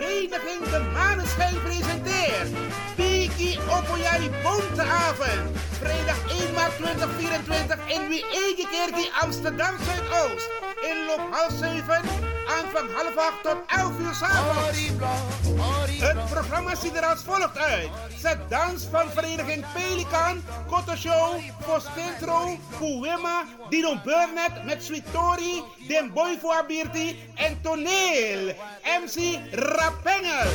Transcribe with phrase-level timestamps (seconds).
[0.00, 2.48] Vereniging De Maneschijn presenteert
[2.96, 5.58] Biki Opoyari Bonteavond.
[5.78, 10.50] Vrijdag 1 maart 2024 in Wiegekerkie Amsterdam Zuidoost.
[10.90, 14.78] Inloop half 7, aanvang half 8 tot 11 uur s'avonds.
[16.00, 17.88] Het programma ziet er als volgt uit.
[18.18, 21.34] Zet dans van vereniging Pelikan, Koto Show,
[21.66, 26.64] Postintro, Kuwema, Dino Burnett met Sweet Tori, Den Boy voor
[27.34, 28.54] en Toneel.
[29.02, 30.50] MC Rapengel.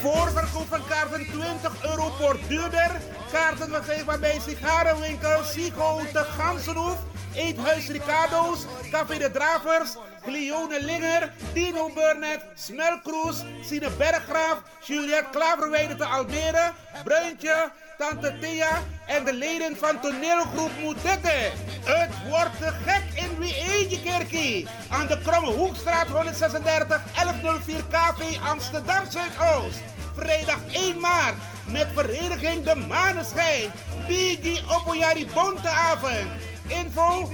[0.00, 2.90] Voorverkoop van kaarten 20 euro voor duurder.
[3.32, 6.96] Kaarten verkrijgbaar bij sigarenwinkel Sigo de Gansenhoef.
[7.34, 16.04] Eethuis Ricardo's, Café de Dravers, Glione Linger, Dino Burnett, Smelkroes, Sine Berggraaf, Juliette Klaverweide te
[16.04, 16.72] Almere,
[17.04, 21.50] Bruintje, Tante Thea en de leden van toneelgroep Moetette.
[21.84, 24.66] Het wordt gek in Wiegekerkie.
[24.90, 29.80] Aan de Kromme Hoekstraat 136 1104 KV Amsterdam Zuidoost.
[30.16, 31.34] Vrijdag 1 maart
[31.66, 33.70] met vereniging De Maneschijn.
[34.06, 36.51] Bigi Opoyari Bonteavond.
[36.80, 37.28] Info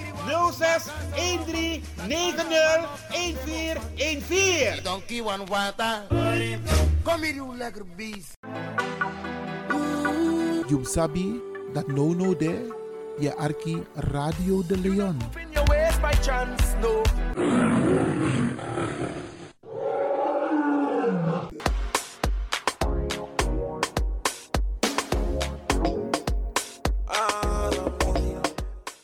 [0.52, 2.42] 06 13 90
[3.12, 4.82] 1414.
[4.84, 6.02] Donkey one water.
[7.04, 8.34] Kom hier, you lekker beest.
[10.68, 11.40] You sabi
[11.72, 12.68] that no no there,
[13.18, 13.80] je arki
[14.12, 15.16] Radio de Leon.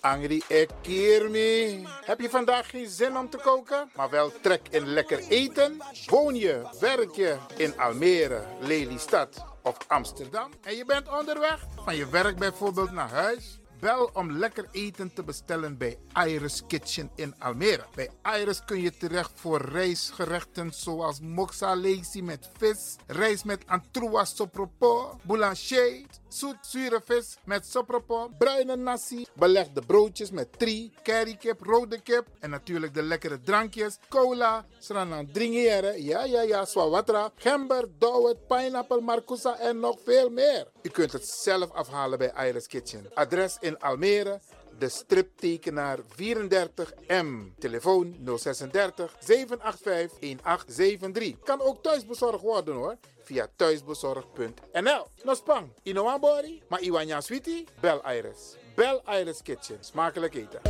[0.05, 0.48] In your waist by chance, no.
[0.48, 1.86] Angry Ekirmi.
[2.05, 5.83] Heb je vandaag geen zin om te koken, maar wel trek in lekker eten?
[6.06, 10.50] Woon je, werk je in Almere, Lelystad of Amsterdam?
[10.62, 13.58] En je bent onderweg van je werk bijvoorbeeld naar huis?
[13.80, 17.84] Bel om lekker eten te bestellen bij Iris Kitchen in Almere.
[17.94, 21.74] Bij Iris kun je terecht voor rijstgerechten zoals moxa
[22.22, 26.00] met vis, rijst met antroas sopropo, boulanger,
[26.34, 32.50] zoet zure vis met sopropo, bruine nasi, belegde broodjes met tri, currykip, rode kip en
[32.50, 39.58] natuurlijk de lekkere drankjes, cola, sranan dringere, ja ja ja, swawatra, gember, dowet, pineapple, marcousa
[39.58, 40.67] en nog veel meer.
[40.83, 43.06] U kunt het zelf afhalen bij Iris Kitchen.
[43.14, 44.40] Adres in Almere,
[44.79, 47.58] de striptekenaar 34M.
[47.58, 51.39] Telefoon 036 785 1873.
[51.45, 52.96] Kan ook thuisbezorgd worden hoor.
[53.23, 55.07] Via thuisbezorgd.nl.
[55.23, 58.57] No spang, ino body, maar iwanya sweetie, bel Iris.
[58.74, 59.79] Bel Iris Kitchen.
[59.80, 60.61] Smakelijk eten.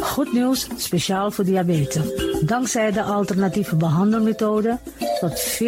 [0.00, 2.04] Goed nieuws, speciaal voor diabetes.
[2.40, 4.78] Dankzij de alternatieve behandelmethode
[5.20, 5.58] tot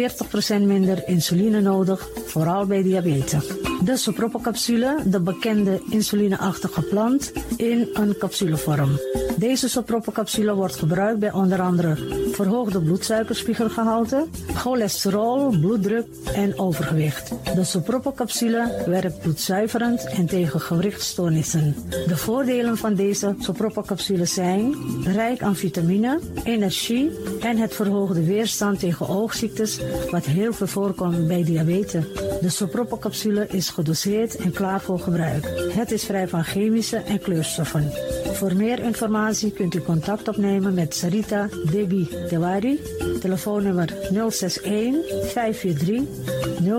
[0.57, 3.47] 40% minder insuline nodig, vooral bij diabetes.
[3.83, 8.99] De sopropocapsule, de bekende insulineachtige plant, in een capsulevorm.
[9.37, 11.95] Deze sopropocapsule wordt gebruikt bij onder andere
[12.31, 17.31] verhoogde bloedsuikerspiegelgehalte, cholesterol, bloeddruk en overgewicht.
[17.55, 21.75] De sopropocapsule werkt bloedzuiverend en tegen gewrichtstoornissen.
[22.07, 29.07] De voordelen van deze sopropocapsule zijn rijk aan vitamine, energie en het verhoogde weerstand tegen
[29.07, 29.79] oogziektes,
[30.11, 32.03] wat heel veel voorkomt bij diabetes.
[32.41, 35.71] De sopropocapsule is gedoseerd en klaar voor gebruik.
[35.71, 37.91] Het is vrij van chemische en kleurstoffen.
[38.33, 39.18] Voor meer informatie
[39.53, 42.79] kunt u contact opnemen met Sarita Debi Dewari.
[43.19, 45.03] Telefoonnummer 061
[45.33, 46.07] 543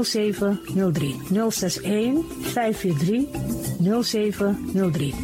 [0.03, 1.17] 0703.
[1.51, 3.29] 061 543
[4.03, 5.15] 0703.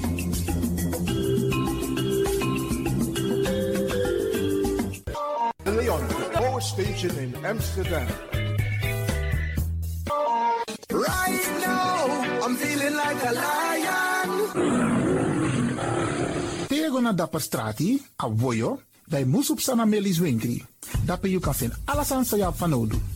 [5.63, 6.01] De Leon,
[6.33, 8.07] Power Station in Amsterdam.
[10.89, 11.57] Right
[12.57, 14.86] feeling like a lion.
[17.01, 20.65] Na dapper strati, a voyo, dai musup sana melis winkri.
[21.05, 23.16] Dapper you kan vinden alles aan sa van nodu.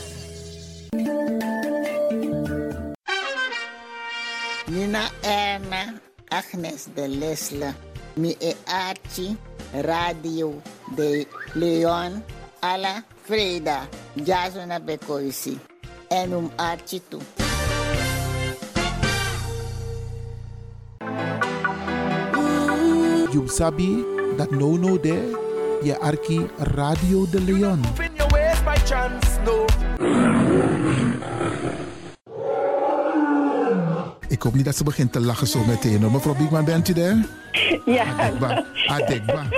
[6.41, 7.75] Agnes de Lesla,
[8.15, 9.37] Mieachi,
[9.83, 10.53] Radio
[10.95, 12.23] de León,
[12.61, 13.87] a la Frida,
[14.25, 15.59] Jasona Becoisi,
[16.09, 17.19] en un Artitu.
[23.31, 24.03] You sabi
[24.37, 25.15] that no no de
[25.83, 27.81] ya arki Radio de Leon.
[34.41, 36.01] Ik hoop niet dat ze begint te lachen zo meteen.
[36.01, 36.11] hoor.
[36.11, 37.25] Mevrouw Biekman, bent u daar?
[37.85, 38.65] Ja, Adekba.
[38.87, 39.43] Adekba.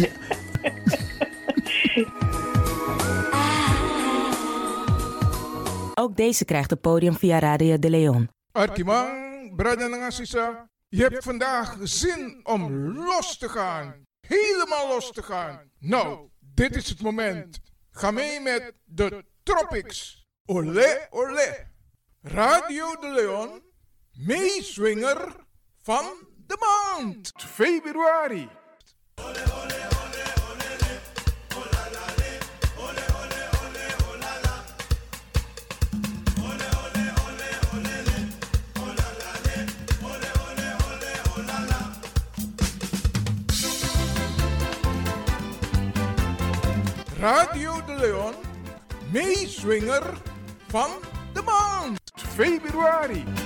[0.00, 0.08] ja.
[5.94, 8.28] Ook deze krijgt het podium via Radio de Leon.
[8.52, 13.94] Arkimang, brada en sisa, je hebt vandaag zin om los te gaan.
[14.26, 15.60] Helemaal los te gaan.
[15.78, 17.60] Nou, dit is het moment.
[17.90, 20.22] Ga mee met de Tropics.
[20.46, 21.72] Olé, olé.
[22.24, 23.62] Radio de Leon,
[24.12, 25.36] meeswinger
[25.82, 26.04] van
[26.46, 27.32] de maand.
[27.36, 28.48] Februari.
[47.18, 48.34] Radio de Leon,
[49.12, 50.22] meeswinger
[50.68, 50.90] van
[52.36, 53.43] Fabi Ruari.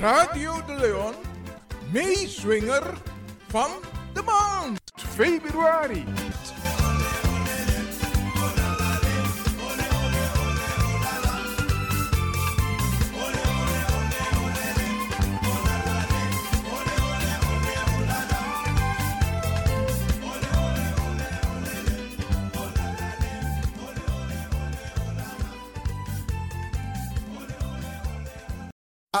[0.00, 1.14] Radio de Leon,
[1.92, 2.82] meeswinger
[3.48, 3.70] van
[4.14, 6.04] de maand februari.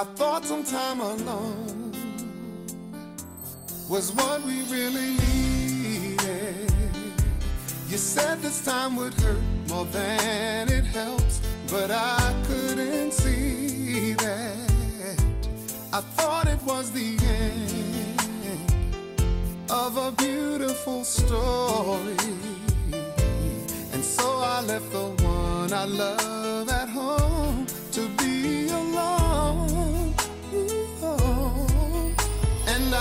[0.00, 1.92] I thought some time alone
[3.88, 6.70] was what we really needed.
[7.88, 15.18] You said this time would hurt more than it helps, but I couldn't see that.
[15.92, 18.60] I thought it was the end
[19.68, 22.16] of a beautiful story.
[23.92, 26.37] And so I left the one I love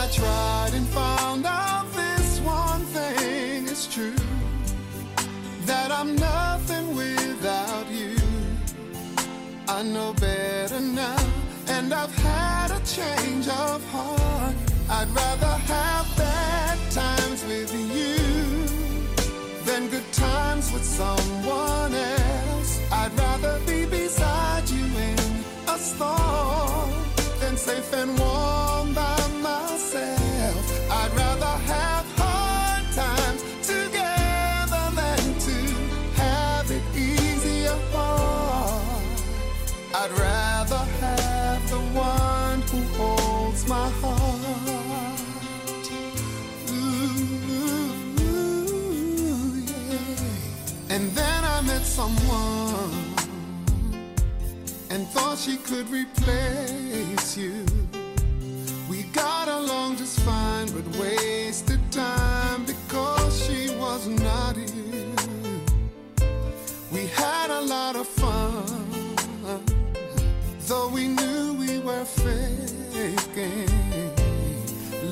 [0.07, 4.15] I tried and found out this one thing is true
[5.65, 8.15] that I'm nothing without you.
[9.67, 11.17] I know better now,
[11.67, 14.55] and I've had a change of heart.
[14.89, 18.15] I'd rather have bad times with you
[19.65, 22.79] than good times with someone else.
[22.93, 25.19] I'd rather be beside you in
[25.67, 26.91] a storm
[27.41, 29.26] than safe and warm by
[51.97, 52.91] someone
[54.91, 57.65] and thought she could replace you.
[58.87, 65.15] We got along just fine, but wasted time because she was not you.
[66.91, 69.15] We had a lot of fun,
[70.67, 73.71] though we knew we were faking.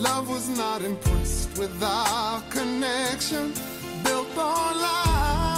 [0.07, 3.53] Love was not impressed with our connection,
[4.03, 5.54] built on lies,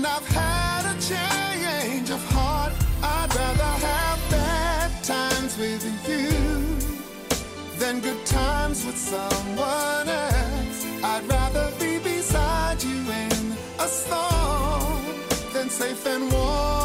[0.00, 2.72] and I've had a change of heart.
[3.02, 6.30] I'd rather have bad times with you
[7.78, 10.78] than good times with someone else.
[11.04, 13.42] I'd rather be beside you in
[13.78, 15.02] a storm
[15.52, 16.79] than safe and warm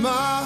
[0.00, 0.39] my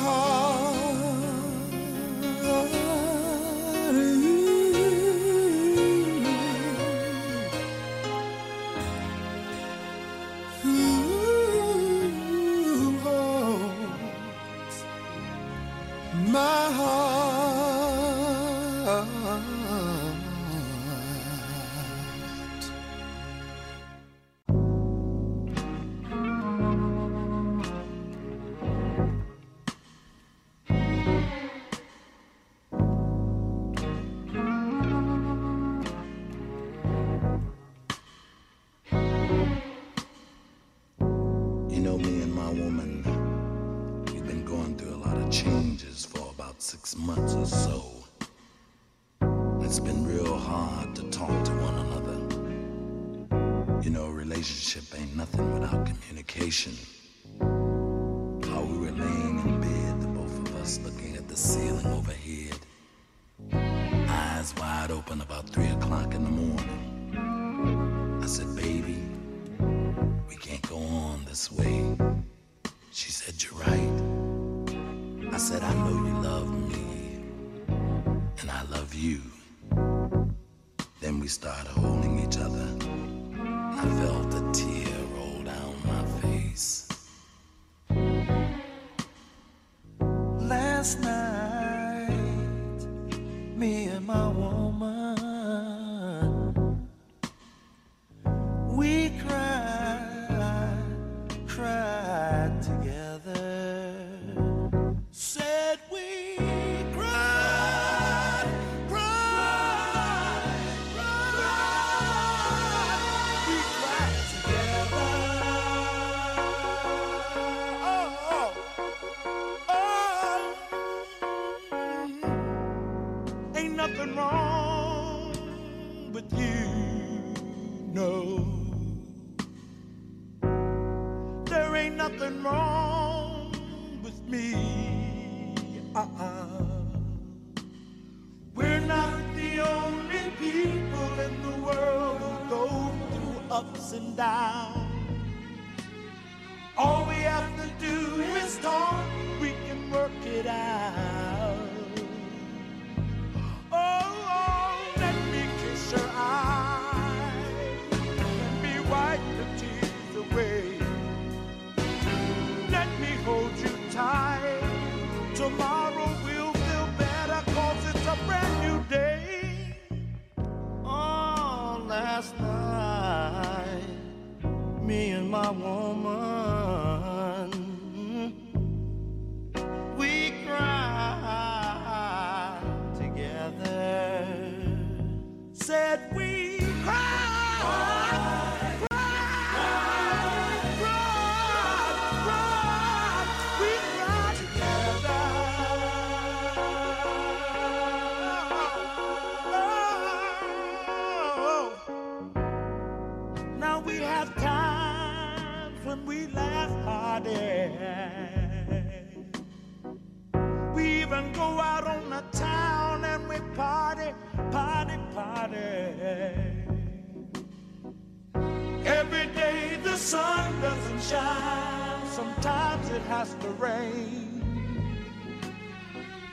[221.04, 224.42] sunshine, sometimes it has to rain.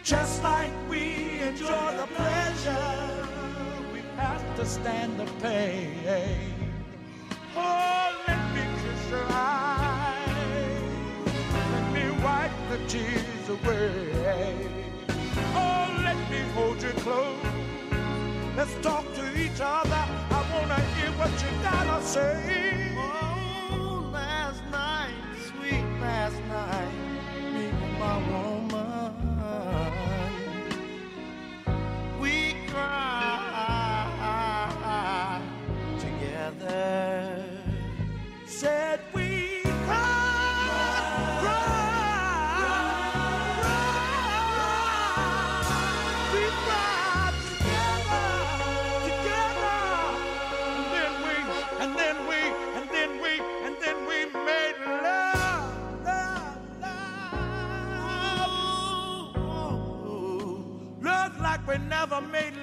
[0.03, 3.27] Just like we enjoy the pleasure,
[3.93, 6.53] we have to stand the pain.
[7.55, 10.15] Oh, let me kiss your eyes,
[11.73, 14.55] let me wipe the tears away.
[15.53, 17.45] Oh, let me hold you close,
[18.55, 20.05] let's talk to each other.
[20.38, 22.90] I wanna hear what you gotta say.
[62.12, 62.61] mother made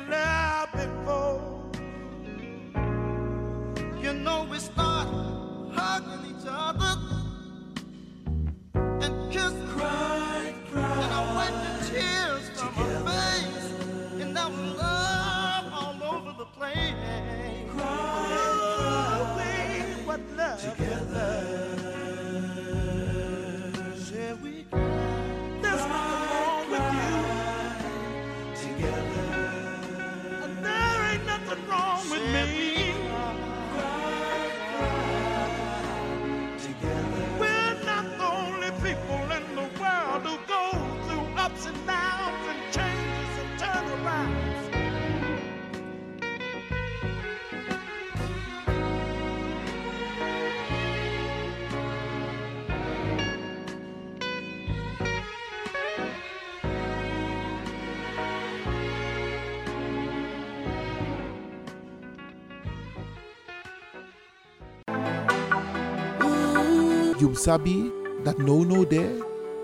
[67.19, 67.91] Yum Sabi,
[68.23, 69.19] dat no no de,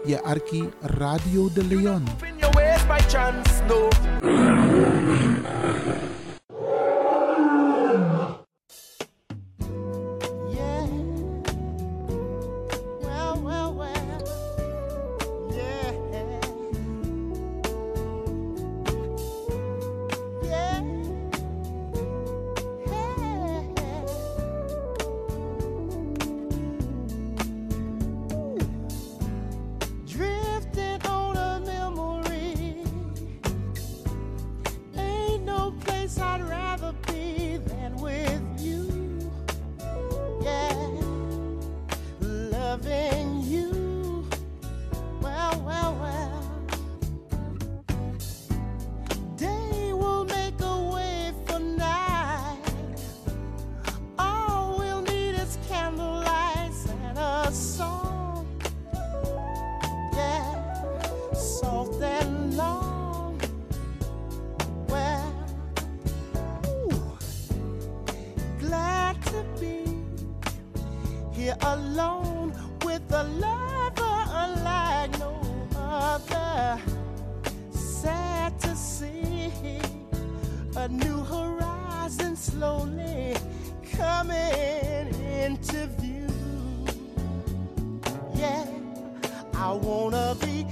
[0.05, 2.03] je Arki Radio de Leon.
[80.85, 83.35] a new horizon slowly
[83.97, 86.29] coming into view.
[88.35, 88.67] Yeah,
[89.55, 90.67] I wanna be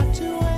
[0.00, 0.49] got to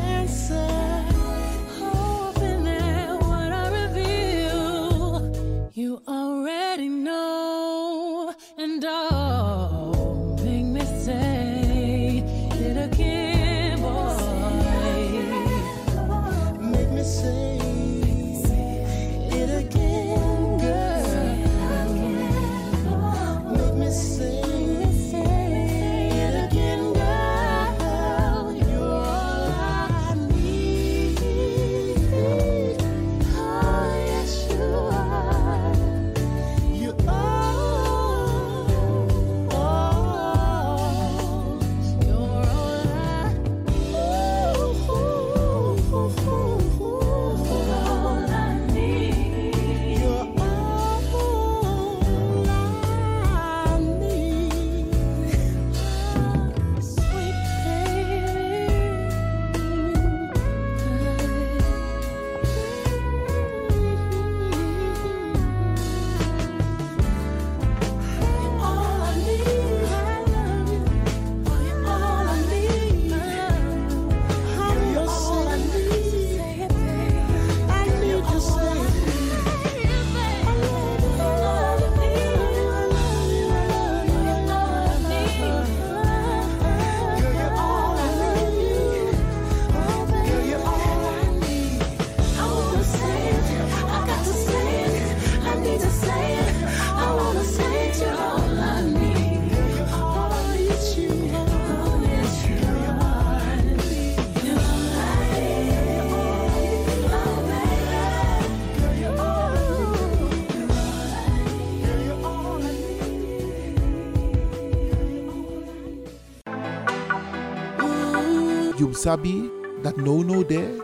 [118.83, 119.49] You sabi
[119.85, 120.75] that no no there,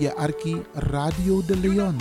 [0.00, 1.98] je arki Radio de Leon.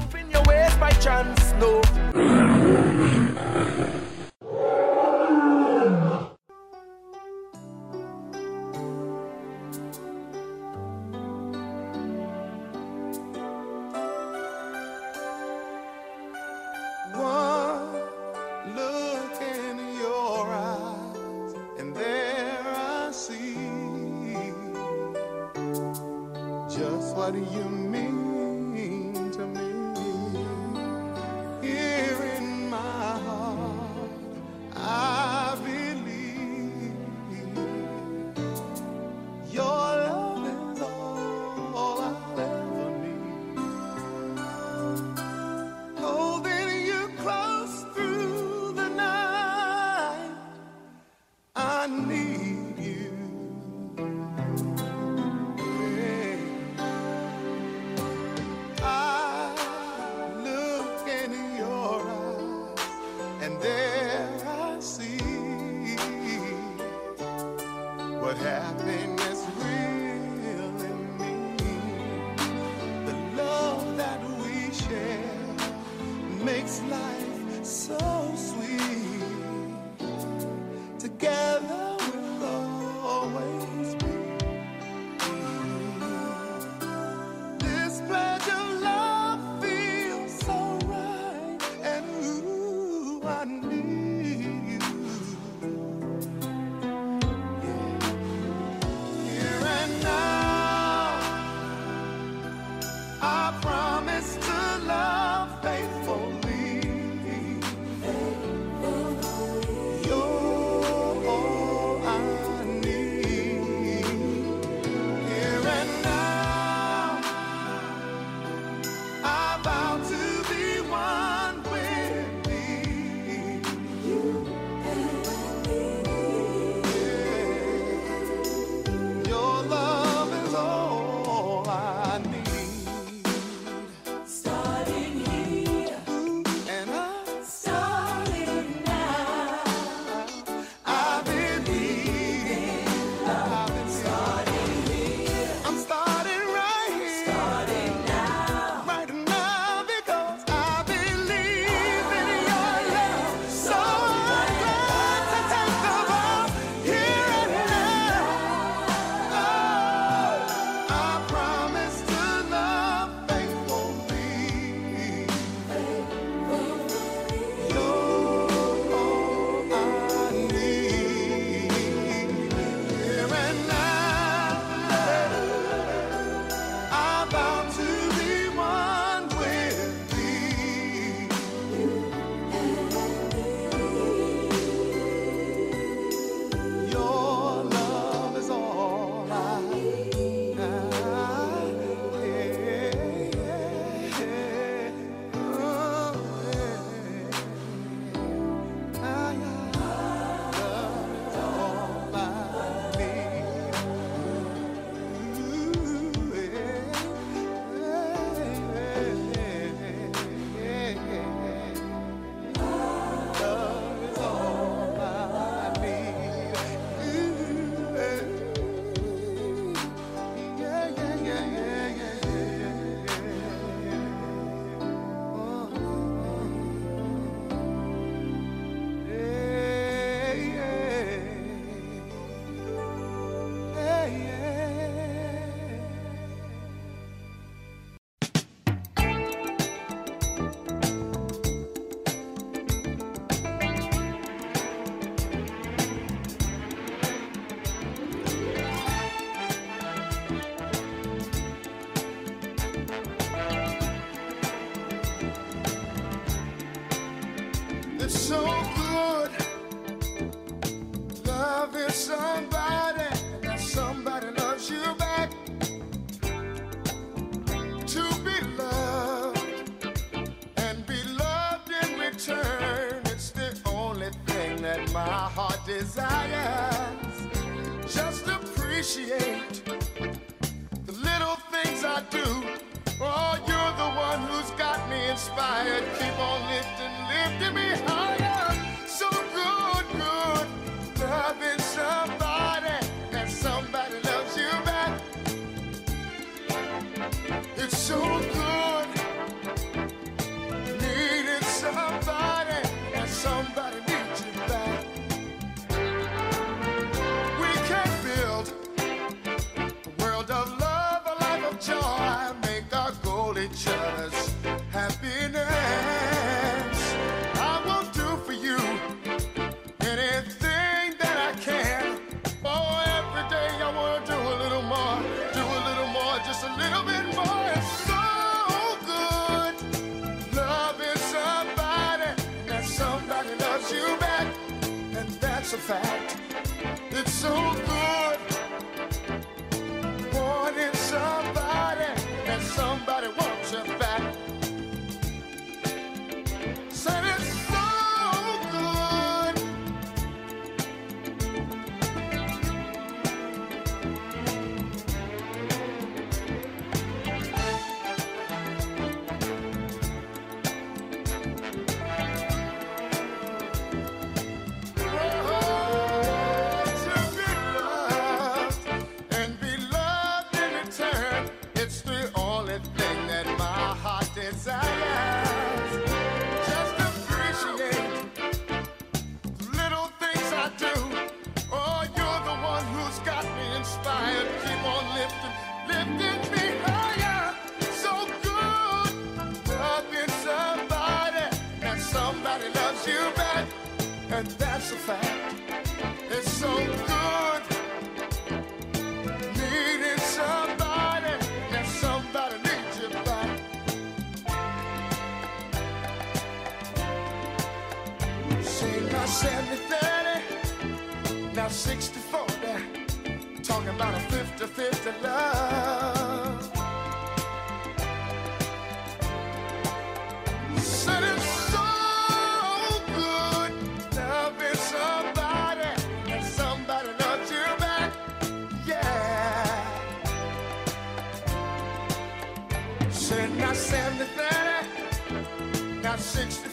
[433.12, 436.48] said not 70, 30, not 60,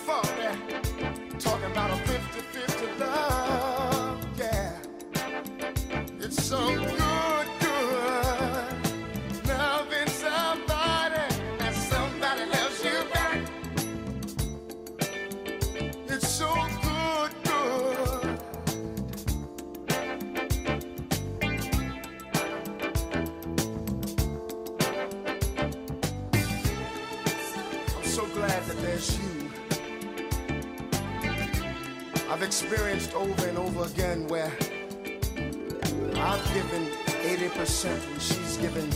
[37.68, 38.90] percent and she's giving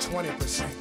[0.00, 0.74] 20 percent.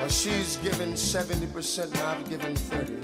[0.00, 2.94] Or she's giving 70 percent and I've given 30.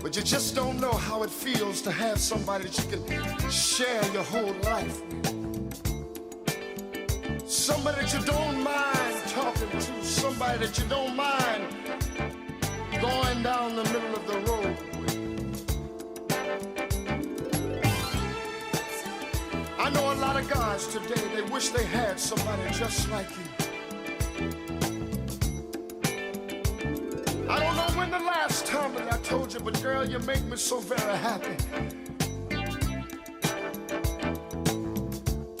[0.00, 3.02] But you just don't know how it feels to have somebody that you can
[3.50, 5.26] share your whole life with.
[7.50, 11.66] Somebody that you don't mind talking to, somebody that you don't mind
[13.00, 14.09] going down the middle
[20.50, 23.44] guys today, they wish they had somebody just like you.
[27.48, 30.44] I don't know when the last time that I told you, but girl, you make
[30.46, 31.56] me so very happy.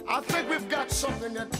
[0.08, 1.59] I think we've got something that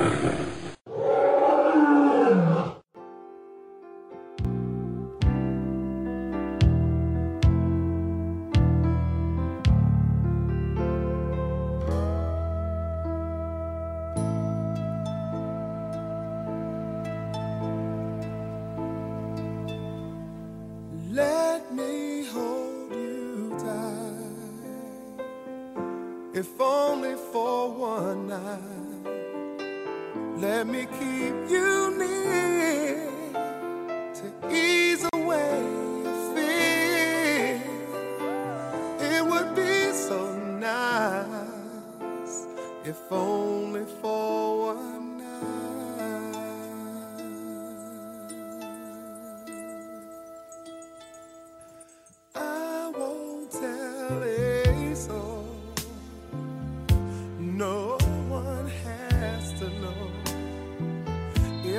[57.71, 57.97] no
[58.27, 60.01] one has to know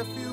[0.01, 0.32] if you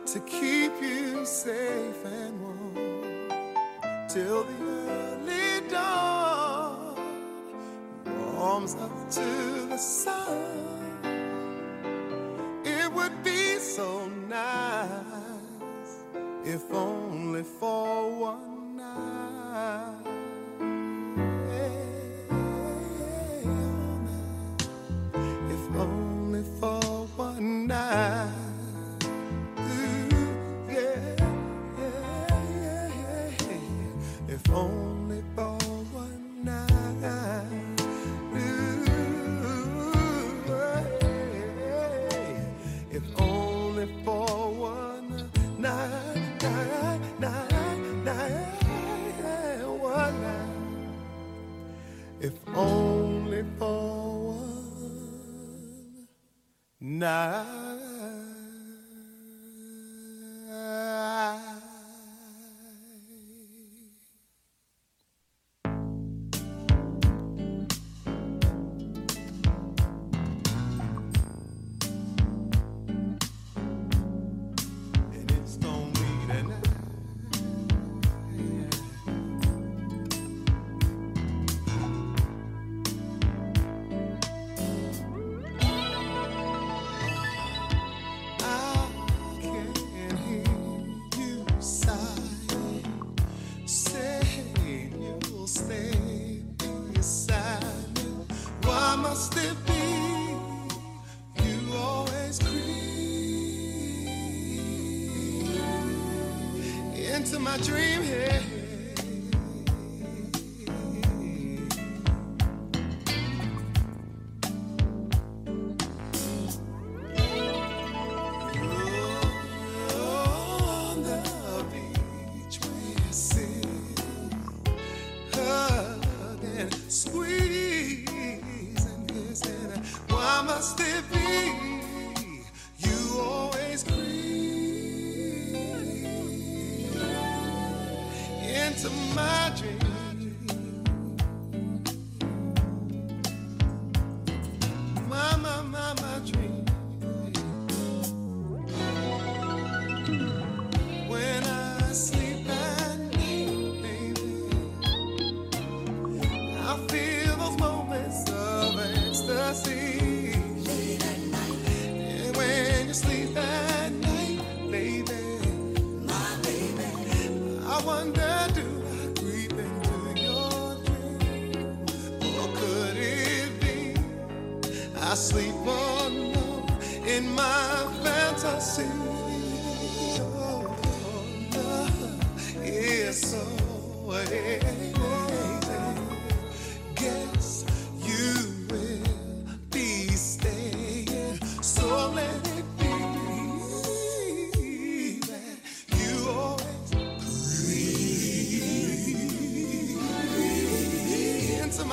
[0.04, 3.28] to keep you safe and warm
[4.08, 6.96] till the early dawn
[8.36, 10.73] warms up to the sun.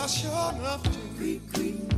[0.01, 1.90] my shore enough to creep, creep.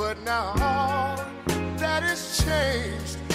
[0.00, 1.16] But now all
[1.76, 3.29] that is changed.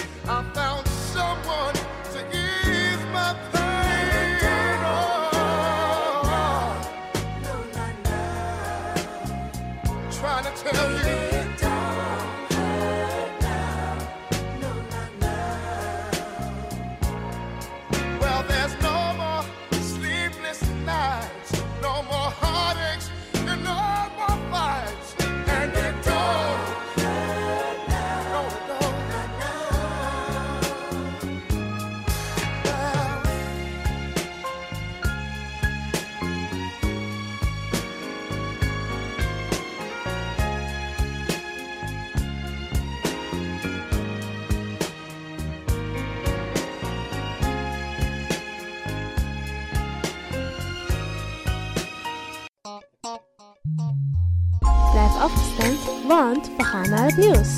[56.36, 57.56] En we gaan naar het nieuws.